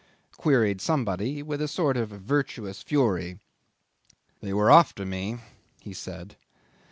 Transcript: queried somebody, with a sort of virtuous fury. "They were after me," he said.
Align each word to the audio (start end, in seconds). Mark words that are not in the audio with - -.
queried 0.35 0.81
somebody, 0.81 1.43
with 1.43 1.61
a 1.61 1.67
sort 1.67 1.95
of 1.95 2.09
virtuous 2.09 2.81
fury. 2.81 3.37
"They 4.41 4.51
were 4.51 4.71
after 4.71 5.05
me," 5.05 5.37
he 5.79 5.93
said. 5.93 6.37